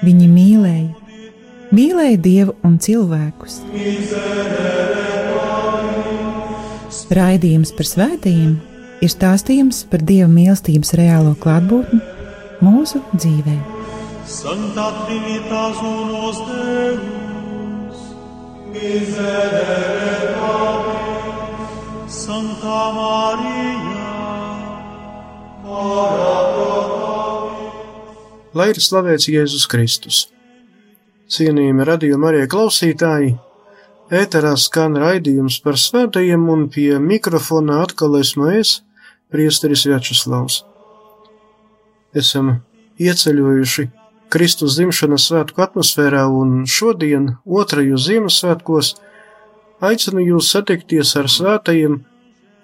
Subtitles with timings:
[0.00, 0.88] Viņi mīlēja,
[1.76, 3.60] mīlēja Dievu un cilvēkus.
[7.10, 8.58] Raidījums par svētījumiem
[9.04, 12.00] ir stāstījums par Dieva mīlestības reālo klātbūtni
[12.64, 13.56] mūsu dzīvē.
[14.30, 18.02] Santa Trinitas unos Deus,
[18.72, 21.74] miserere Pablis,
[22.20, 24.10] Santa Maria,
[25.66, 26.29] ora
[28.50, 30.24] Lai ir slavēts Jēzus Kristus.
[31.30, 33.36] Cienījami radījuma arī klausītāji,
[34.10, 38.80] ēterā skan raidījums par svētajiem un pie mikrofona atkal esmu es,
[39.30, 40.64] priesteris Vjačeslavs.
[42.10, 42.56] Esam
[42.98, 43.86] ieceļojuši
[44.34, 48.96] Kristus dzimšanas svētku atmosfērā, un šodien, otrajos Ziemassvētkos,
[49.78, 52.00] aicinu jūs satikties ar svētajiem,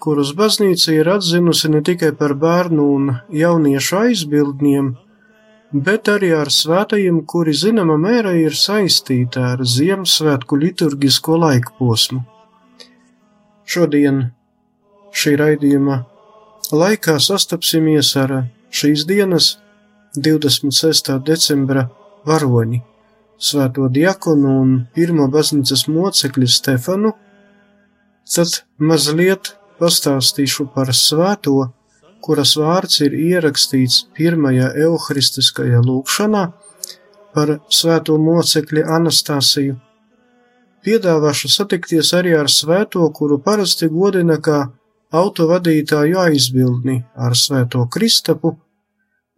[0.02, 4.96] kurus baznīca ir atzinusi ne tikai par bērnu un jauniešu aizbildniem,
[5.84, 12.22] bet arī ar svētajiem, kuri zināmā mērā ir saistīti ar Ziemassvētku liturgisko laiku posmu.
[13.66, 14.20] Šodien
[15.16, 15.96] šī raidījuma
[16.72, 18.34] laikā sastapsimies ar
[18.70, 19.56] šīs dienas
[20.16, 21.12] 26.
[21.26, 21.88] decembra
[22.26, 22.80] varoņi,
[23.38, 27.12] svēto diakonu un pirmo baznīcas mocekļu Stefanu,
[28.32, 31.70] tad mazliet pastāstīšu par svēto,
[32.26, 36.44] kuras vārds ir ierakstīts pirmajā evaharistiskajā lūkšanā
[37.36, 39.76] par svēto mocekļu Anastasiju.
[40.86, 44.60] Piedāvāšu satikties arī ar svēto, kuru parasti godina kā
[45.14, 48.54] autovadītāju aizbildni ar svēto Kristapu,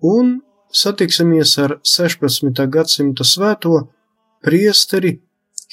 [0.04, 0.38] un
[0.72, 2.68] satiksimies ar 16.
[2.76, 3.80] gadsimta svēto
[4.44, 5.16] priesteri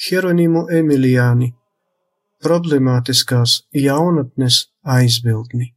[0.08, 1.52] Hieronimu Emilijāni,
[2.44, 4.66] problemātiskās jaunatnes
[4.98, 5.75] aizbildni.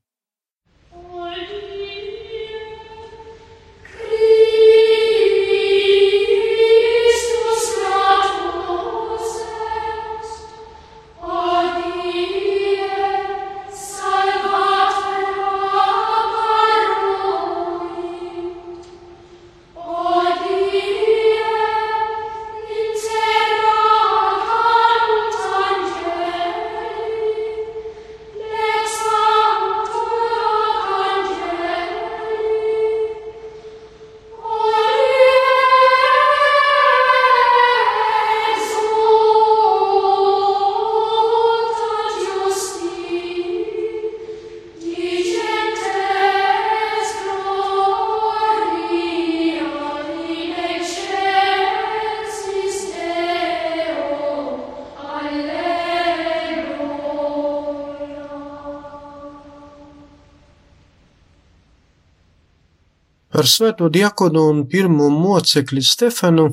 [63.49, 66.43] Par svēto diakonu un pirmo mocekli Stefanu,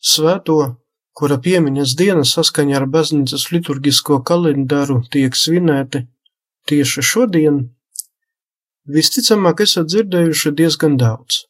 [0.00, 0.54] svēto,
[1.12, 6.00] kura piemiņas diena saskaņā ar baznīcas liturgisko kalendāru tiek svinēta
[6.72, 7.58] tieši šodien,
[8.96, 11.42] visticamāk esat dzirdējuši diezgan daudz.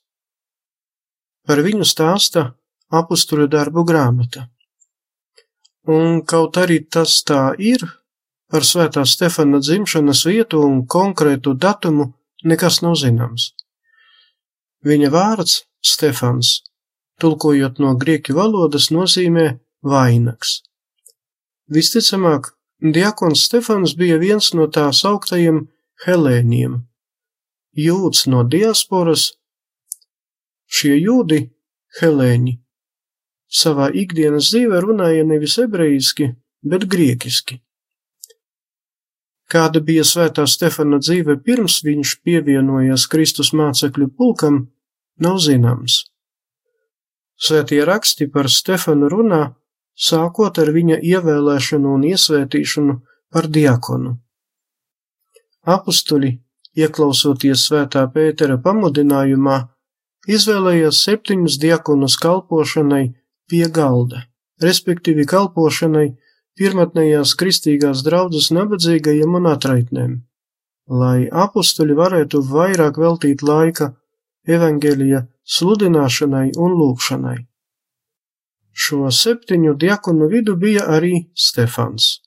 [1.46, 2.44] Par viņu stāsta
[2.90, 4.48] apstuļu darbu grāmata.
[5.86, 7.86] Un kaut arī tas tā ir,
[8.50, 12.10] par svētā Stefana dzimšanas vietu un konkrētu datumu
[12.42, 13.52] nekas nav zināms.
[14.86, 16.62] Viņa vārds Stefans,
[17.20, 20.60] tulkojot no grieķu valodas, nozīmē vainags.
[21.70, 25.66] Visticamāk, diakons Stefans bija viens no tā sauktajiem
[26.06, 26.80] helēniem,
[27.76, 29.30] jūds no diasporas.
[30.70, 31.42] Šie jūdi,
[32.00, 32.54] helēņi,
[33.50, 36.32] savā ikdienas dzīvē runāja nevis ebrejiski,
[36.62, 37.60] bet grieķiski.
[39.50, 44.60] Kāda bija svētā Stefana dzīve pirms viņš pievienojās Kristus mācekļu pulkam,
[45.18, 46.04] nav zināms.
[47.40, 49.40] Svētie raksti par Stefanu runā,
[49.96, 52.96] sākot ar viņa ievēlēšanu un iesvētīšanu
[53.32, 54.18] par diakonu.
[55.66, 56.30] Apustuļi,
[56.78, 59.58] ieklausoties svētā Pētera pamudinājumā,
[60.30, 63.04] izvēlējās septiņus diakonus kalpošanai
[63.50, 64.22] pie galda,
[64.62, 66.06] respektīvi kalpošanai
[66.60, 70.16] pirmatnējās kristīgās draudzes nabadzīgajiem un atraitnēm,
[71.02, 73.94] lai apustuļi varētu vairāk veltīt laika
[74.56, 75.22] evaņģēlija
[75.56, 77.38] sludināšanai un lūkšanai.
[78.72, 82.20] Šo septiņu diakonu vidu bija arī Stefans.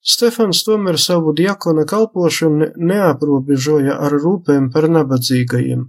[0.00, 5.82] Stefans tomēr savu diakona kalpošanu neaprobežoja ar rūpēm par nabadzīgajiem.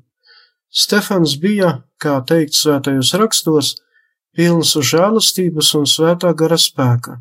[0.71, 3.75] Stefans bija, kā teikt svētajos rakstos,
[4.37, 7.17] pilns žēlastības un svētā gara spēka,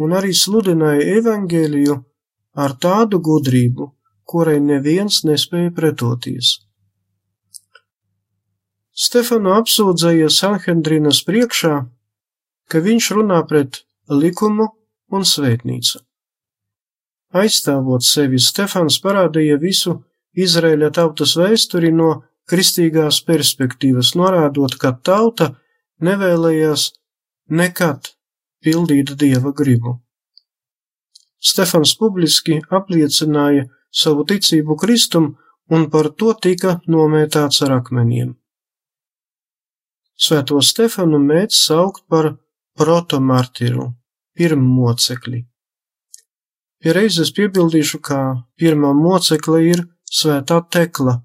[0.00, 1.96] un arī sludināja evaņģēliju
[2.56, 3.90] ar tādu gudrību,
[4.24, 6.58] kurai neviens nespēja pretoties.
[9.00, 11.74] Stefanu apsūdzēja Sanhendrinas priekšā,
[12.68, 14.68] ka viņš runā pret likumu
[15.10, 16.02] un svētnīcu.
[17.30, 20.00] Aizstāvot sevi, Stefans parādīja visu
[20.34, 22.10] Izraēļa tautas vēsturi no
[22.50, 25.52] kristīgās perspektīvas, norādot, ka tauta
[26.04, 26.90] nevēlējās
[27.50, 28.12] nekad
[28.64, 29.98] pildīt dieva gribu.
[31.40, 35.32] Stefans publiski apliecināja savu ticību Kristum
[35.70, 38.34] un par to tika nomētāts ar akmeņiem.
[40.20, 42.34] Svēto Stefanu mēdz saukt par
[42.76, 43.86] protomartiru,
[44.36, 45.46] pirmu mocekli.
[46.80, 48.18] Pie reizes piebildīšu, ka
[48.60, 51.18] pirmā mocekle ir svētā tekla,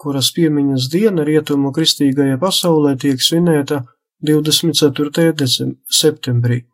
[0.00, 3.82] kuras piemiņas diena rietumu kristīgajā pasaulē tiek svinēta
[4.18, 5.76] 24.
[5.86, 6.64] septembrī.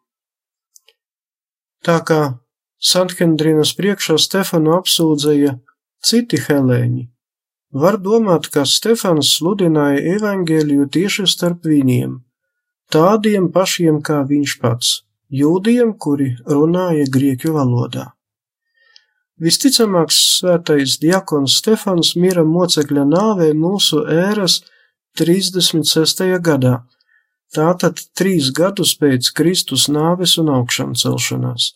[1.85, 2.20] Tā kā
[2.81, 5.58] Santhendrinas priekšā Stefanu apsūdzēja
[6.00, 7.05] citi helēņi,
[7.76, 12.14] var domāt, ka Stefans sludināja evaņģēliju tieši starp viņiem,
[12.88, 14.94] tādiem pašiem kā viņš pats,
[15.29, 18.06] jūdiem, kuri runāja grieķu valodā.
[19.37, 24.62] Visticamāk, svētais diakons Stefans mira mocekļa nāvē mūsu ēras
[25.20, 26.25] 36.
[26.41, 26.79] gadā,
[27.56, 31.72] tātad trīs gadus pēc Kristus nāves un augšām celšanās.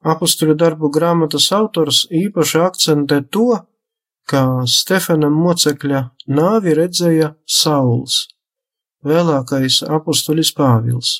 [0.00, 3.60] Apustuļu darbu grāmatas autors īpaši akcentē to,
[4.30, 8.22] ka Stefana mocekļa nāvi redzēja Sauls,
[9.04, 11.18] vēlākais apustulis Pāvils.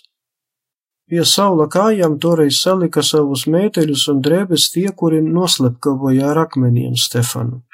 [1.10, 7.64] Pie saula kājām toreiz salika savus mēteļus un drēbes tie, kuri noslepkavoja ar akmeniem Stefanu.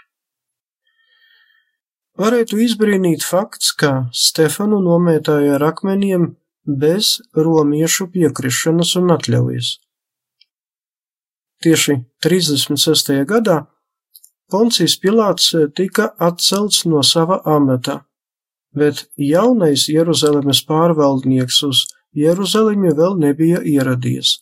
[2.17, 6.31] Varētu izbrīnīt fakts, ka Stefanu nomētāja ar akmeniem
[6.65, 9.75] bez romiešu piekrišanas un atļaujas.
[11.61, 13.13] Tieši 36.
[13.29, 13.59] gadā
[14.49, 17.99] Poncijs Pilāts tika atcelts no sava amata,
[18.73, 21.85] bet jaunais Jeruzalemes pārvaldnieks uz
[22.17, 24.39] Jeruzalemi vēl nebija ieradies.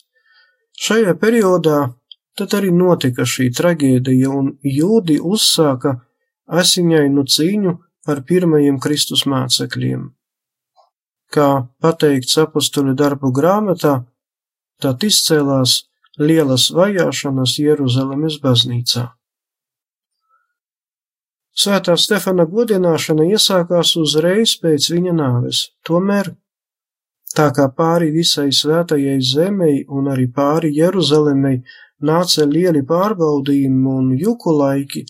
[0.78, 1.88] Šajā periodā
[2.38, 6.03] tad arī notika šī traģēdija, un jūdi uzsāka
[6.46, 7.72] asiņainu cīņu
[8.10, 10.10] ar pirmajiem Kristus mācekļiem.
[11.34, 11.48] Kā
[11.82, 14.04] pateikts apustuļu darbu grāmatā,
[14.80, 15.84] tad izcēlās
[16.20, 19.08] lielas vajāšanas Jeruzalemes baznīcā.
[21.54, 26.34] Svētā Stefana godināšana iesākās uzreiz pēc viņa nāves, tomēr
[27.34, 31.56] Tā kā pāri visai svētajai zemei un arī pāri Jeruzalemei
[32.06, 35.02] nāca lieli pārbaudījumi un juku laiki,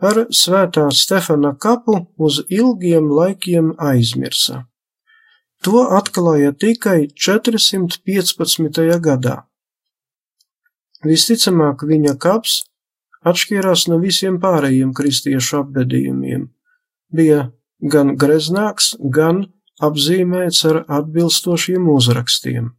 [0.00, 4.64] par svētā Stefana kapu uz ilgiem laikiem aizmirsa.
[5.64, 8.84] To atklāja tikai 415.
[9.00, 9.36] gadā.
[11.04, 12.64] Visticamāk, viņa kaps
[13.24, 16.48] atšķīrās no visiem pārējiem kristiešu apbedījumiem.
[17.14, 17.50] Bija
[17.80, 19.46] gan greznāks, gan
[19.84, 22.72] apzīmēts ar atbilstošiem uzrakstiem.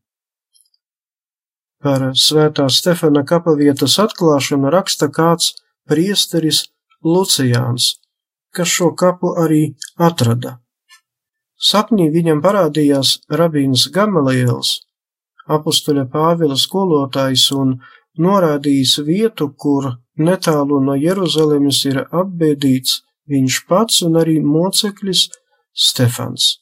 [1.85, 5.53] Par svētā Stefana kapavietas atklāšanu raksta kāds
[5.89, 6.63] priesteris
[7.05, 7.95] Lucijāns,
[8.55, 9.75] kas šo kapu arī
[10.09, 10.57] atrada.
[11.55, 14.79] Sapnī viņam parādījās rabīns Gamaliels,
[15.47, 17.77] apustuļa Pāvila skolotājs un
[18.19, 25.27] norādījis vietu, kur netālu no Jeruzalemes ir apbēdīts viņš pats un arī moceklis
[25.73, 26.55] Stefans.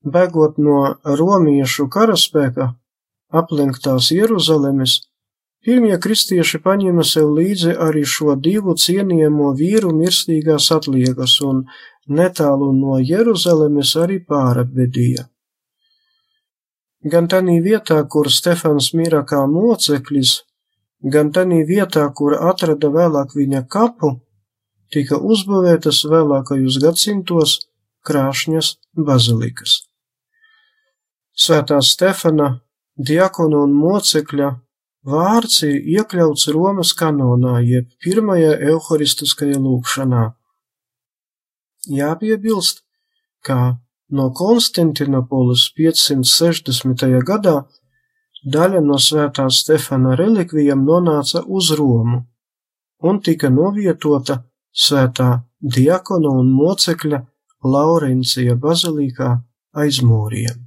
[0.00, 2.70] Bēgot no romiešu karaspēka
[3.40, 5.00] aplenktās Jeruzalemes,
[5.64, 11.64] pirmie kristieši paņēma sev līdzi arī šo divu cienījamo vīru mirstīgās atliekas un
[12.20, 15.26] netālu no Jeruzalemes arī pārapvedīja.
[17.12, 20.42] Gan tanī vietā, kur Stefans mira kā moceklis,
[21.00, 24.18] gan tanī vietā, kur atrada vēlāk viņa kapu,
[24.92, 27.54] tika uzbūvētas vēlākajos gadsimtos
[28.04, 28.74] krāšņas
[29.08, 29.78] bazilikas.
[31.32, 32.50] Svētā Stefana,
[32.98, 34.50] diakona un mocekļa
[35.06, 40.24] vārds ir iekļauts Romas kanonā, jeb pirmajā euharistiskajā lūkšanā.
[41.90, 42.82] Jāpiebilst,
[43.44, 43.80] ka
[44.10, 47.06] no Konstantinopolis 560.
[47.24, 47.56] gadā
[48.44, 52.24] daļa no svētā Stefana relikvijām nonāca uz Romu
[53.02, 54.42] un tika novietota
[54.72, 55.30] svētā
[55.60, 57.20] diakona un mocekļa
[57.64, 59.34] Laurencija bazilikā
[59.76, 60.66] aiz mūriem.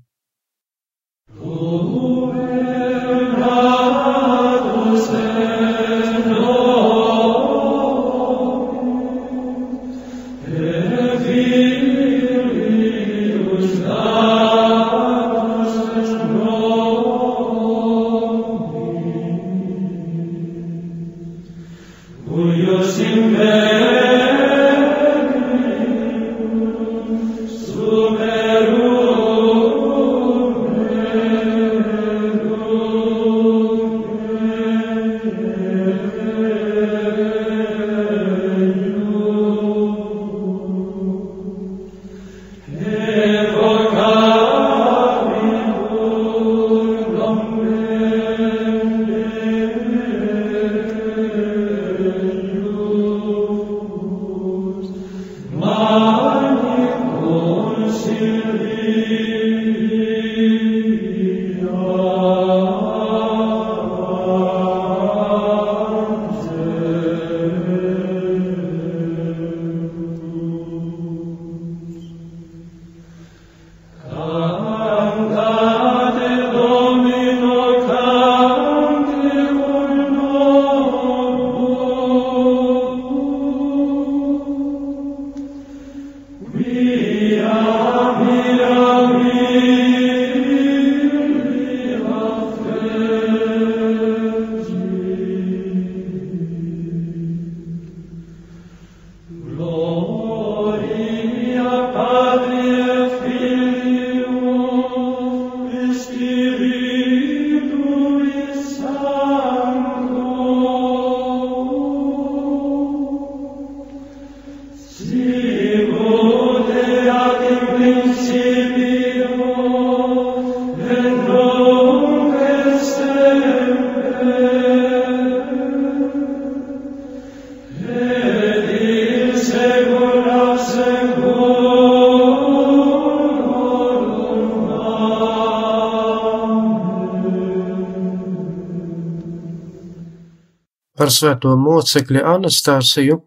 [141.03, 143.17] Par svēto mocekļa Anastasiju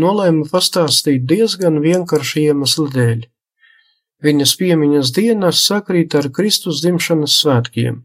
[0.00, 3.26] nolēma pastāstīt diezgan vienkārši iemeslu dēļ.
[4.24, 7.98] Viņas piemiņas dienas sakrīt ar Kristus dzimšanas svētkiem,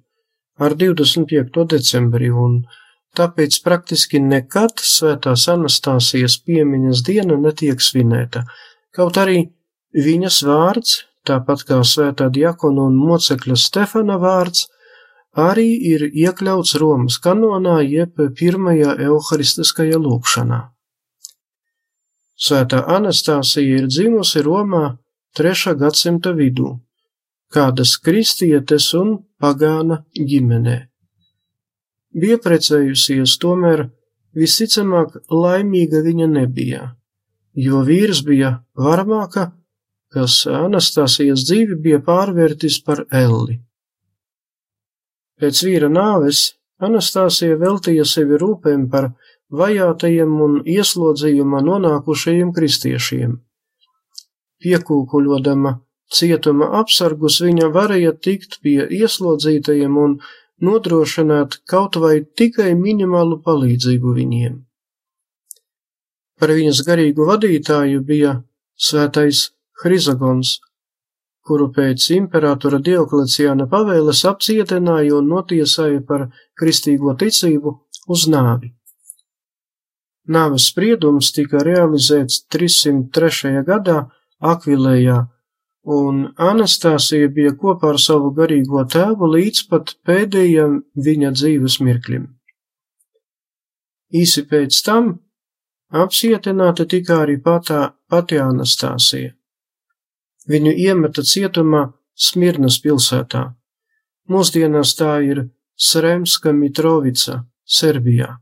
[0.60, 1.64] ar 25.
[1.76, 2.58] decembri, un
[3.16, 8.44] tāpēc praktiski nekad svētās Anastasijas piemiņas diena netiek svinēta,
[8.92, 9.46] kaut arī
[9.96, 14.68] viņas vārds, tāpat kā svētā diakona un mocekļa Stefana vārds,
[15.36, 20.62] arī ir iekļauts Romas kanonā jeb pirmajā euharistiskajā lūkšanā.
[22.36, 24.98] Svētā Anastasija ir dzimusi Romā
[25.38, 25.76] 3.
[25.80, 26.74] gadsimta vidū,
[27.52, 30.78] kādas kristietes un pagāna ģimenē.
[32.16, 33.90] Bija precējusies, tomēr
[34.36, 36.90] visticamāk laimīga viņa nebija,
[37.56, 39.50] jo vīrs bija varmāka,
[40.16, 43.65] kas Anastasijas dzīvi bija pārvērtis par elli.
[45.42, 46.54] Pēc vīra nāves
[46.86, 49.14] Anastasija veltīja sevi rūpēm par
[49.56, 53.38] vajātajiem un ieslodzījumā nonākušajiem kristiešiem.
[54.64, 55.76] Piekūkuļodama
[56.12, 60.18] cietuma apsargus viņa varēja tikt pie ieslodzītajiem un
[60.62, 64.62] nodrošināt kaut vai tikai minimālu palīdzību viņiem.
[66.40, 68.38] Par viņas garīgu vadītāju bija
[68.76, 69.50] svētais
[69.84, 70.60] Hrizagons,
[71.46, 76.28] kuru pēc imperatora Diokleciāna pavēles apcietināja un notiesāja par
[76.60, 77.76] kristīgo ticību
[78.16, 78.72] uz nāvi.
[80.26, 83.62] Nāves spriedums tika realizēts 303.
[83.68, 84.00] gadā
[84.42, 85.20] Akvilējā,
[85.96, 92.26] un Anastasija bija kopā ar savu garīgo tēvu līdz pat pēdējiem viņa dzīves mirkļiem.
[94.16, 95.14] Īsi pēc tam
[95.94, 99.36] apcietināta tika arī patā, pati Anastasija.
[100.50, 103.44] Viņu iemeta cietumā Smirnas pilsētā.
[104.30, 105.42] Mūsdienās tā ir
[105.76, 108.38] Sremska Mitrovica, Serbijā.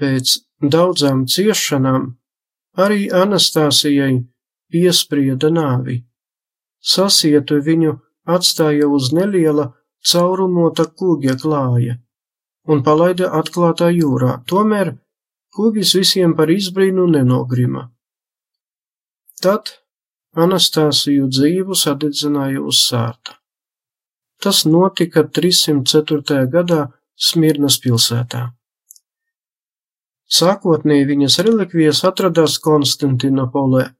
[0.00, 2.08] Pēc daudzām ciešanām
[2.76, 4.22] arī Anastasijai
[4.72, 6.00] piesprieda nāvi.
[6.82, 9.68] Sasietu viņu atstāja uz neliela
[10.02, 11.98] caurumota kūgja klāja
[12.66, 14.94] un palaida atklātā jūrā, tomēr
[15.54, 17.88] kūgis visiem par izbrīnu nenogrima.
[19.42, 19.81] Tad
[20.32, 23.34] Anastasiju dzīvu sadedzināja uz sārta.
[24.40, 26.46] Tas notika 304.
[26.48, 26.86] gadā
[27.20, 28.46] Smirnas pilsētā.
[30.32, 33.90] Sākotnēji viņas relikvijas atradās Konstantinopolē,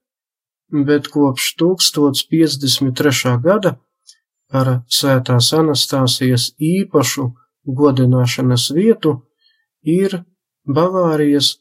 [0.88, 3.34] bet kopš 1053.
[3.44, 3.74] gada
[4.48, 7.26] par svētās Anastāsijas īpašu
[7.68, 9.18] godināšanas vietu
[9.84, 10.22] ir
[10.64, 11.58] Bavārijas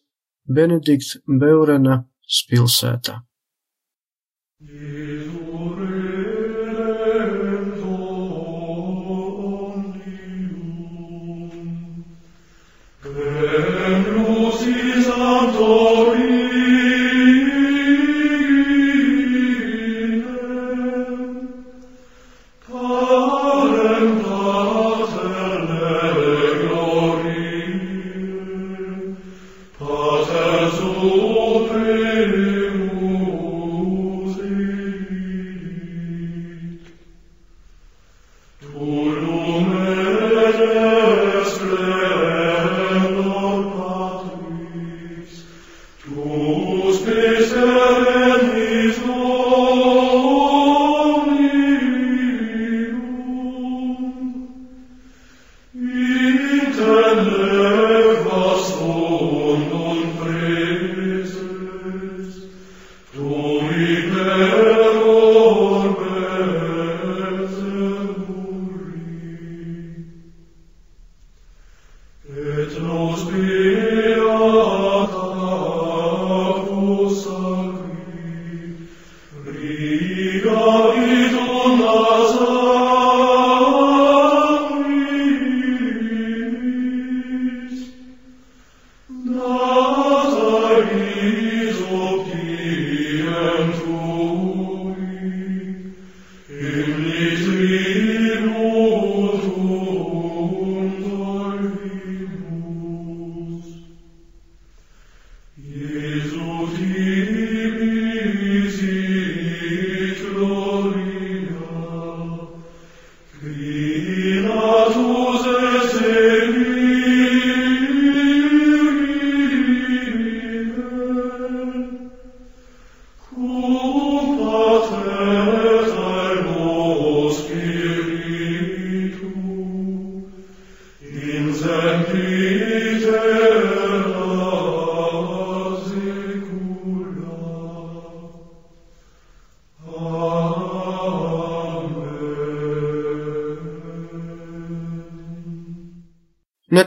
[0.47, 2.05] Benedikta Beurena
[2.47, 3.19] pilsētā.
[4.63, 5.50] Jesu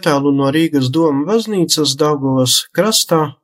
[0.05, 3.39] Netālu no Rīgas doma baznīcas Daugavas krastā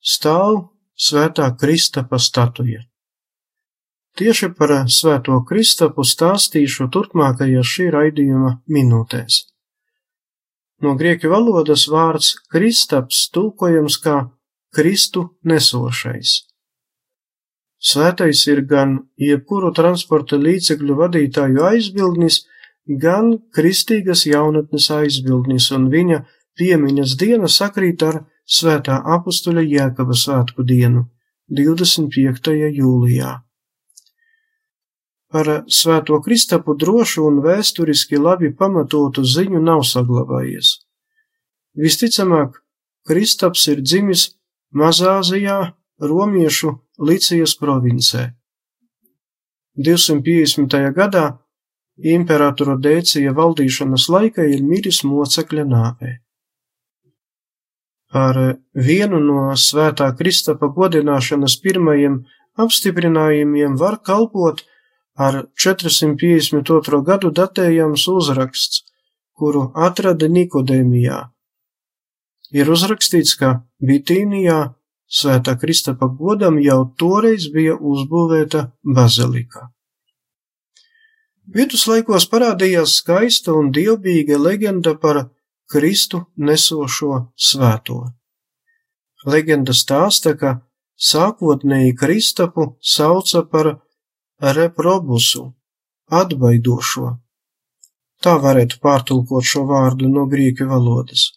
[0.00, 2.86] stāv svētā Kristapa statuja.
[4.16, 9.42] Tieši par svēto Kristapu stāstīšu turpmākajās šī raidījuma minūtēs.
[10.80, 14.22] No grieķu valodas vārds Kristaps tulkojams kā
[14.72, 16.46] Kristu nesošais.
[17.76, 22.46] Svētais ir gan jebkuru transporta līdzekļu vadītāju aizbildnis,
[22.98, 26.24] gan kristīgas jaunatnes aizbildnis, un viņa
[26.58, 31.06] piemiņas diena sakrīt ar svētā apustuļa Jēkaba svētku dienu,
[31.50, 32.56] 25.
[32.74, 33.36] jūlijā.
[35.30, 40.80] Par svēto Kristapu drošu un vēsturiski labi pamatotu ziņu nav saglabājies.
[41.78, 42.58] Visticamāk,
[43.06, 44.32] Kristaps ir dzimis
[44.74, 48.32] Mazāzijā, Romiešu Licijas provincē.
[49.78, 50.74] 250.
[50.96, 51.38] gadā
[52.14, 56.16] imperatora Dēcija valdīšanas laikā ir miris mocekļa nāvē.
[58.10, 58.36] Par
[58.74, 62.20] vienu no svētā Kristapa godināšanas pirmajiem
[62.58, 64.64] apstiprinājumiem var kalpot
[65.14, 67.02] ar 452.
[67.06, 68.82] gadu datējams uzraksts,
[69.36, 71.20] kuru atrada Nikodēmijā.
[72.50, 74.58] Ir uzrakstīts, ka Bitīnijā
[75.06, 79.68] svētā Kristapa godam jau toreiz bija uzbūvēta bazilika.
[81.50, 85.24] Viduslaikos parādījās skaista un dievbijīga leģenda par
[85.70, 88.04] Kristu nesošo svēto.
[89.26, 90.52] Leģenda stāsta, ka
[90.94, 93.72] sākotnēji Kristapu sauca par
[94.60, 95.48] reprobusu,
[96.22, 97.16] atbaidošo.
[98.22, 101.32] Tā varētu pārtulkot šo vārdu no grieķu valodas.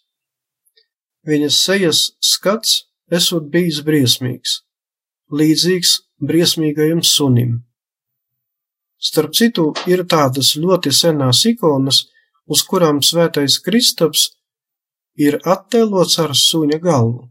[1.26, 4.60] Viņas sejas skats esot bijis briesmīgs,
[5.32, 7.62] līdzīgs briesmīgajam sunim
[9.04, 12.06] Starp citu, ir tādas ļoti senās ikonas,
[12.48, 14.30] uz kurām svētais Kristaps
[15.20, 17.28] ir attēlots ar suņa galvu.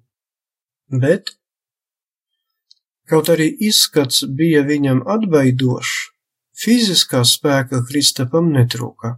[1.04, 1.34] Bet,
[3.10, 5.96] kaut arī izskats bija viņam atbaidošs,
[6.64, 9.16] fiziskā spēka Kristapam netrūka,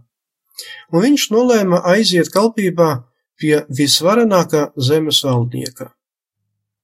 [0.92, 2.90] un viņš nolēma aiziet kalpībā
[3.36, 5.90] pie visvarenākā zemes valdnieka.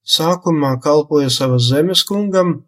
[0.05, 2.59] Sākumā kalpoja savas zemes kungam,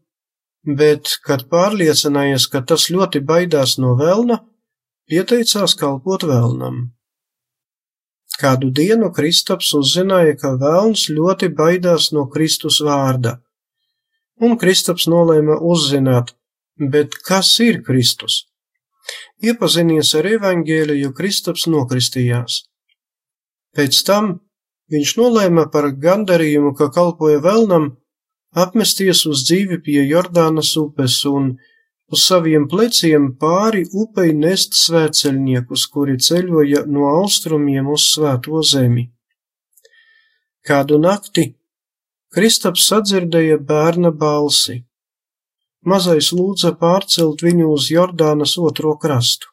[0.65, 4.41] bet, kad pārliecinājies, ka tas ļoti baidās no vēlna,
[5.09, 6.91] pieteicās kalpot vēlnam.
[8.41, 13.39] Kādu dienu Kristaps uzzināja, ka vēlns ļoti baidās no Kristus vārda,
[14.43, 16.35] un Kristaps nolēma uzzināt,
[16.79, 18.45] bet kas ir Kristus?
[19.45, 22.65] Iepazinies ar evaņģēliju, Kristaps nokristījās.
[23.77, 24.39] Pēc tam
[24.91, 27.93] viņš nolēma par gandarījumu, ka kalpoja vēlnam,
[28.55, 31.55] apmesties uz dzīvi pie Jordānas upes un
[32.13, 39.09] uz saviem pleciem pāri upei nest svēceļniekus, kuri ceļoja no austrumiem uz svēto zemi.
[40.65, 41.51] Kādu nakti
[42.35, 44.81] Kristaps sadzirdēja bērna balsi.
[45.87, 49.51] Mazais lūdza pārcelt viņu uz Jordānas otro krastu.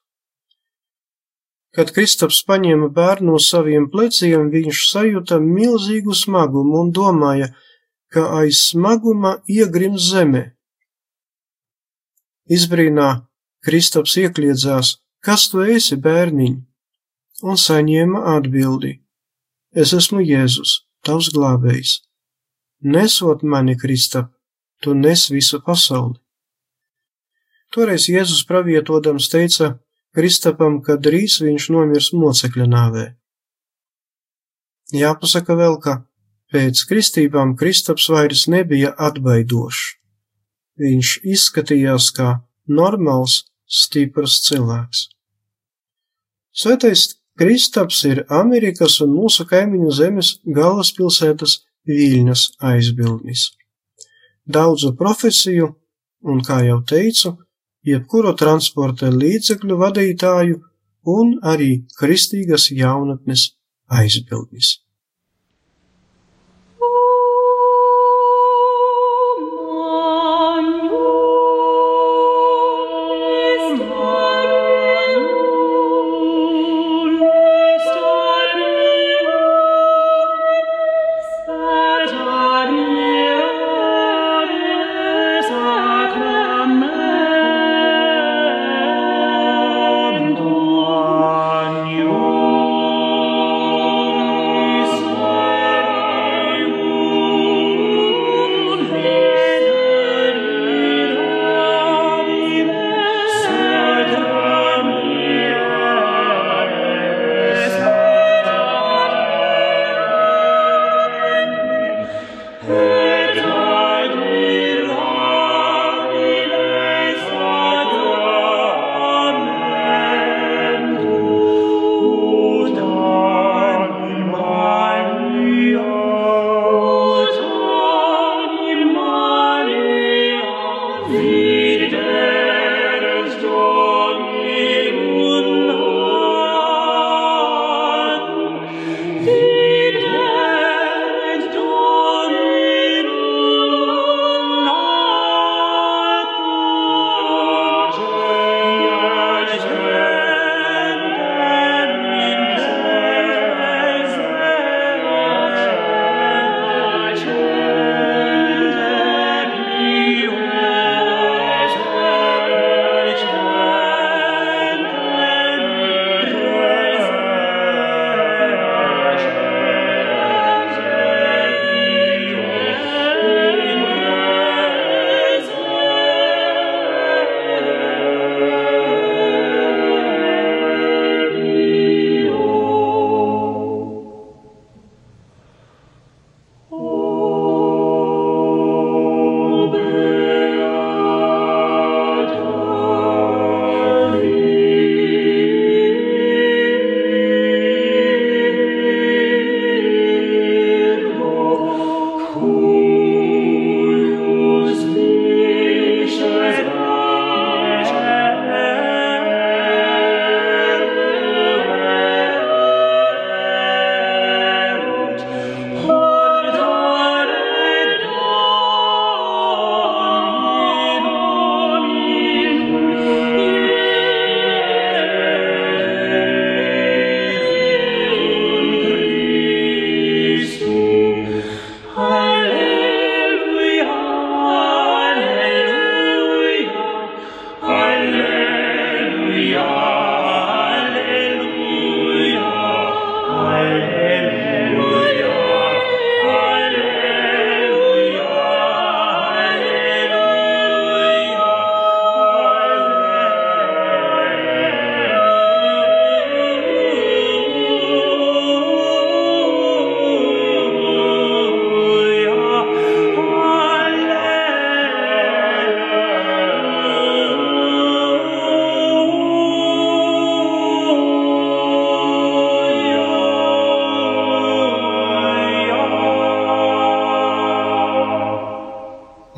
[1.75, 7.70] Kad Kristaps paņēma bērnu uz saviem pleciem, viņš sajuta milzīgu smagumu un domāja, ka
[8.19, 10.43] aiz smaguma iegrims zemē.
[12.51, 13.27] Izbrīnā
[13.63, 16.55] Kristaps iekļiedzās, kas tu esi, bērniņ,
[17.47, 18.97] un saņēma atbildi:
[19.71, 22.01] Es esmu Jēzus, tavs glābējs.
[22.81, 24.33] Nesot mani, Kristap,
[24.81, 26.17] tu nes visu pasauli.
[27.71, 29.77] Toreiz Jēzus pravietodams teica,
[30.11, 33.05] Kristapam, ka drīz viņš nomirs mocekļa nāvē.
[34.91, 36.01] Jāpasaka vēl, ka
[36.51, 39.95] pēc kristībām Kristaps vairs nebija atbaidošs.
[40.81, 42.29] Viņš izskatījās kā
[42.67, 45.07] normāls, stiprs cilvēks.
[46.51, 47.07] Svētais
[47.39, 53.47] Kristaps ir Amerikas un mūsu kaimiņu zemes galvaspilsētas Viļņas aizbildnis.
[54.45, 55.71] Daudzu profesiju,
[56.27, 57.31] un, kā jau teicu,
[57.87, 60.59] jebkuru transporta līdzekļu vadītāju
[61.15, 63.47] un arī kristīgas jaunatnes
[63.89, 64.75] aizbildnis.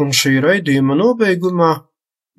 [0.04, 1.72] Un šī raidījuma nobeigumā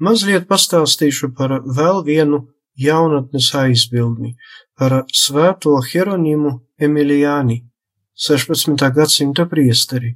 [0.04, 2.38] mazliet pastāstīšu par vēl vienu
[2.86, 4.30] jaunatnes aizbildni,
[4.76, 7.56] par svēto Hieronimu Emilijāni,
[8.26, 8.90] 16.
[8.98, 10.10] gadsimta priesteri.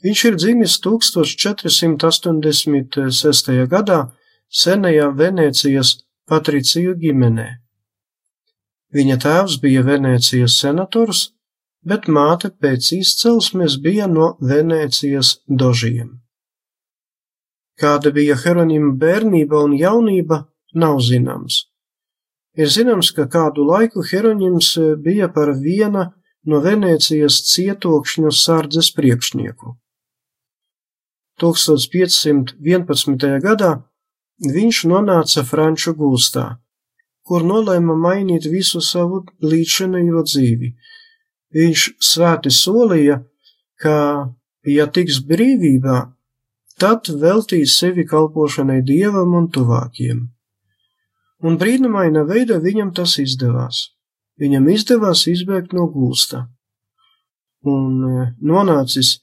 [0.00, 3.50] Viņš ir dzimis 1486.
[3.74, 4.00] gadā
[4.48, 5.88] senajā Venēcijas
[6.30, 7.48] patriciju ģimenē.
[8.96, 11.20] Viņa tēvs bija Venēcijas senators,
[11.84, 16.18] bet māte pēc izcelsmes bija no Venēcijas dožiem.
[17.80, 21.64] Kāda bija Heronima bērnība un jaunība, nav zināms.
[22.60, 26.10] Ir zināms, ka kādu laiku Heronims bija par viena
[26.44, 29.76] no Venēcijas cietokšņu sardzes priekšnieku.
[31.40, 33.40] 1511.
[33.40, 33.72] gadā
[34.44, 36.60] viņš nonāca Franču gulstā,
[37.24, 40.74] kur nolēma mainīt visu savu līdzinējo dzīvi.
[41.54, 43.20] Viņš svēti solīja,
[43.80, 43.94] ka,
[44.66, 45.98] ja tiks brīvībā,
[46.80, 50.28] tad veltīs sevi kalpošanai dievam un tuvākiem.
[51.40, 53.88] Un brīnumaina veidā viņam tas izdevās.
[54.40, 56.46] Viņam izdevās izbēgt no gulsta.
[57.66, 59.18] Un e, nonācis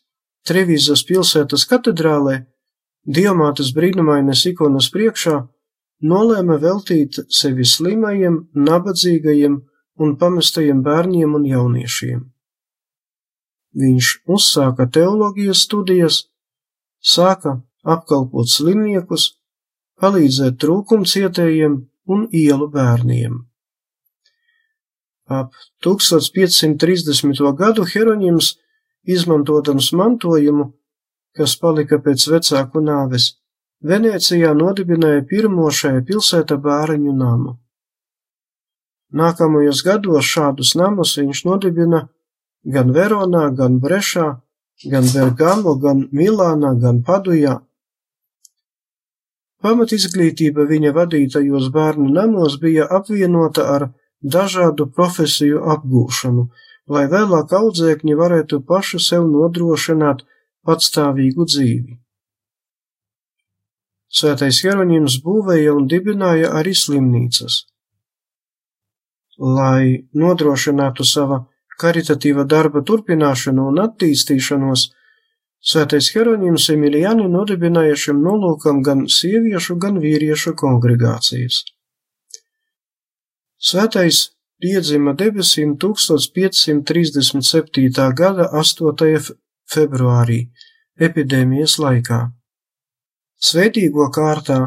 [0.48, 2.46] Trevīzas pilsētas katedrālē,
[3.08, 5.38] Diamātas brīnumainas ikonas priekšā,
[6.04, 9.58] nolēma veltīt sevi slimajiem, nabadzīgajiem
[9.98, 12.22] un pamestajiem bērniem un jauniešiem.
[13.78, 16.22] Viņš uzsāka teoloģijas studijas,
[17.02, 19.34] sāka apkalpot slimniekus,
[20.02, 21.78] palīdzēt trūkumcietējiem
[22.14, 23.42] un ielu bērniem.
[25.28, 25.52] Ap
[25.84, 27.42] 1530.
[27.58, 28.54] gadu Hieronyms
[29.04, 30.72] izmantodams mantojumu,
[31.36, 33.34] kas palika pēc vecāku nāves,
[33.86, 37.52] Venecijā nodibināja pirmo šajā pilsētā bāriņu namu.
[39.14, 42.08] Nākamajos gados šādus namus viņš nodibina
[42.68, 44.28] gan Veronā, gan Brešā,
[44.92, 47.62] gan Bergamo, gan Milānā, gan Padujā.
[49.64, 53.88] Pamat izglītība viņa vadītajos bērnu namos bija apvienota ar
[54.22, 56.50] dažādu profesiju apgūšanu,
[56.94, 60.26] lai vēlāk audzēkņi varētu paši sev nodrošināt
[60.68, 61.98] patstāvīgu dzīvi.
[64.08, 67.66] Svētais Jeronims būvēja un dibināja arī slimnīcas.
[69.38, 71.44] Lai nodrošinātu sava
[71.82, 74.88] karitatīva darba turpināšanu un attīstīšanos,
[75.68, 81.64] Svētais Jeronims Emilijani nodibināja šim nolūkam gan sieviešu, gan vīriešu kongregācijas.
[83.58, 88.14] Svētais piedzima debesīm 1537.
[88.22, 89.34] gada 8.
[89.74, 90.40] februārī
[91.10, 92.20] epidēmijas laikā.
[93.50, 94.62] Svētīgo kārtā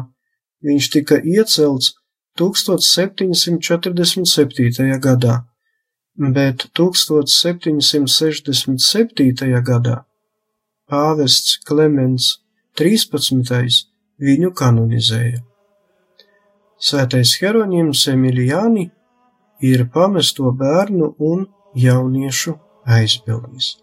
[0.67, 1.95] viņš tika iecelts
[2.37, 4.99] 1747.
[5.01, 5.43] gadā,
[6.15, 9.61] bet 1767.
[9.61, 10.05] gadā
[10.91, 12.41] pāvests Klemens
[12.75, 13.87] 13.
[14.19, 15.39] viņu kanonizēja.
[16.81, 18.89] Svētais Hieronyms Emilijāni
[19.61, 21.45] ir pamesto bērnu un
[21.77, 22.57] jauniešu
[22.97, 23.75] aizbildnis.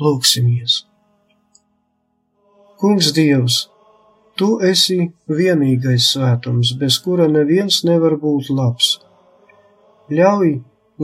[0.00, 0.84] Lūksimies!
[2.80, 3.66] Kungs Dievs,
[4.38, 8.94] Tu esi vienīgais svētums, bez kura neviens nevar būt labs.
[10.12, 10.52] Ļauj,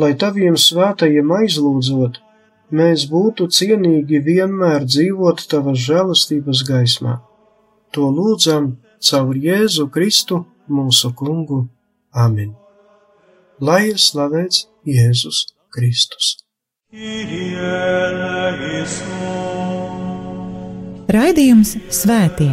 [0.01, 2.21] lai Taviem svētajiem aizlūdzot,
[2.73, 7.19] mēs būtu cienīgi vienmēr dzīvot Tavas žēlastības gaismā.
[7.93, 8.73] To lūdzam
[9.11, 11.67] caur Jēzu Kristu, mūsu Kungu.
[12.13, 12.57] Amen!
[13.61, 16.37] lai ir slavēts Jēzus Kristus.
[21.09, 22.53] Raidījums Svētie.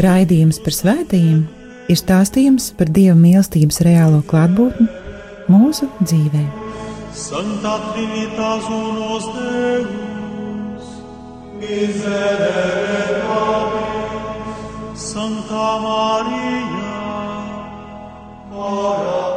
[0.00, 1.40] Raidījums par svētījumiem
[1.92, 4.86] ir stāstījums par Dieva mīlestības reālo klātbūtni
[5.50, 6.44] mūsu dzīvē.
[7.12, 10.92] Santa Trinitas unos Deus,
[11.58, 14.62] miserere nobis,
[15.10, 16.94] Santa Maria,
[18.54, 19.29] ora